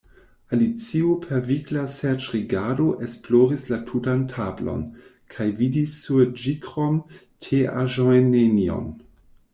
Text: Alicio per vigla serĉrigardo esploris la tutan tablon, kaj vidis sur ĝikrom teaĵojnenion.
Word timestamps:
Alicio 0.55 1.09
per 1.25 1.41
vigla 1.49 1.81
serĉrigardo 1.95 2.87
esploris 3.07 3.67
la 3.73 3.79
tutan 3.91 4.23
tablon, 4.33 4.81
kaj 5.35 5.47
vidis 5.61 5.95
sur 6.07 6.35
ĝikrom 6.45 6.97
teaĵojnenion. 7.49 8.93